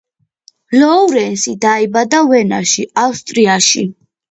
ლოურენსი 0.79 1.53
დაიბადა 1.67 2.23
ვენაში, 2.33 2.89
ავსტრიაში. 3.05 3.89